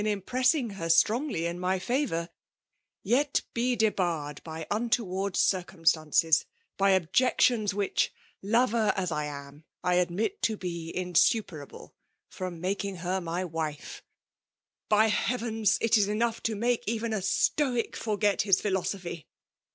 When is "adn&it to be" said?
9.97-10.91